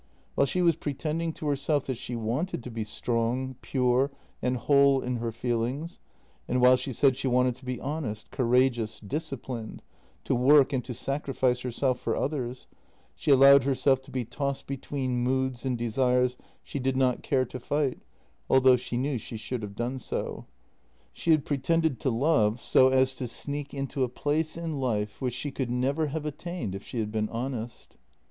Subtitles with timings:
[0.33, 4.09] While she was pretending to herself that she wanted to be strong, pure,
[4.41, 5.99] and whole in her feelings,
[6.47, 9.83] and while she said she wanted to be honest, courageous, disciplined—
[10.25, 12.65] to work and to sacrifice her self for others—
[13.15, 17.59] she allowed herself to be tossed between moods and desires she did not care to
[17.59, 17.99] fight,
[18.49, 20.47] although she knew she should have done so.
[21.13, 24.79] She had pretended to love so as to sneak 284 JENNY into a place in
[24.79, 27.97] life which she could never have attained if she had been honest.